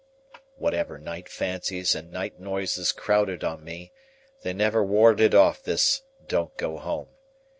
[0.55, 3.91] Whatever night fancies and night noises crowded on me,
[4.41, 7.09] they never warded off this DON'T GO HOME.